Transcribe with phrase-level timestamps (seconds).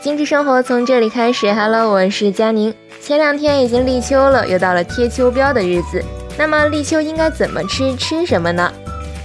[0.00, 1.52] 精致生活从这里开始。
[1.52, 2.74] Hello，我是佳宁。
[3.02, 6.02] 前两天已经立秋了，又到了贴秋膘的日子。
[6.38, 7.94] 那么立秋应该怎么吃？
[7.96, 8.72] 吃什么呢？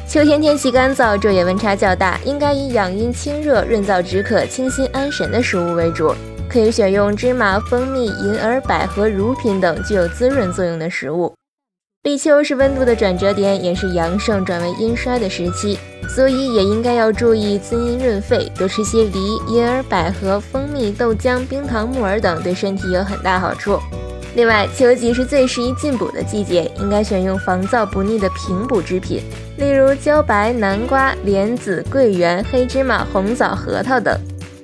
[0.06, 6.14] 秋天天气干燥，昼夜温差较大，应该以养阴清热、润燥止渴、清心安神的食物为主。
[6.50, 11.34] 可以选用芝麻、蜂蜜、银耳、百合、乳品等具有滋润作用的食物。
[12.04, 15.80] 立秋是温度的转折点，也是阳盛转为阴衰的时期。
[16.08, 23.80] 所以也应该要注意滋阴润肺，多吃些梨、银耳、百合、蜂蜜、豆浆、冰糖、木耳等，对身体有很大好处。
[24.36, 29.22] 另外，秋季是最适宜进补的季节，应该选用防燥不腻的平补之品，
[29.58, 34.14] 例如茭白、南瓜、莲子、桂圆、黑芝麻、红枣、核桃等。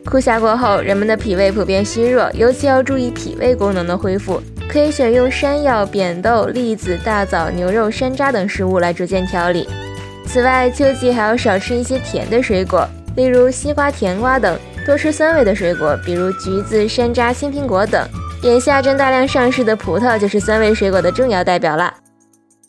[0.04, 9.70] 酷夏过后，人们的脾胃普遍虚弱，尤其要注意脾胃功能的恢复，可以选用山药、扁豆、栗子、大枣、牛肉、山楂等食物来逐渐调理。
[10.32, 18.08] 此外，秋季还要少吃一些甜的水果，例如西瓜、甜瓜等，多吃酸味的水果，比如橘子、山楂、青苹果等。
[18.44, 21.94] 眼下正大量上市的葡萄就是酸味水果的重要代表了。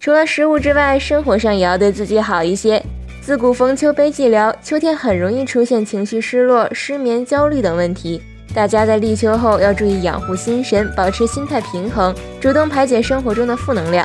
[0.01, 2.83] 除了食物之外，生活上也要对自己好一些。
[3.21, 8.21] 自古逢秋悲寂寥，秋天很容易出现情绪失落、失眠、焦虑等问题。
[8.53, 14.05] 大家在立秋后要注意养护心神，保持心态平衡，主动排解生活中的负能量。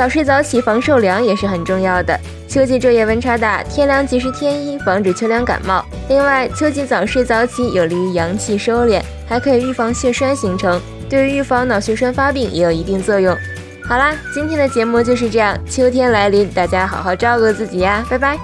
[0.00, 2.18] 早睡早起防受凉也是很重要的。
[2.48, 5.84] 秋季昼夜温差大，天凉及时添衣，防止秋凉感冒。
[6.08, 13.36] 另外，秋季早睡早起有利于阳气收敛，还可以预防血栓形成，对于预防脑血栓发病也有一定作用。
[13.84, 15.54] 好啦，今天的节目就是这样。
[15.68, 18.38] 秋天来临，大家好好照顾自己呀，拜拜。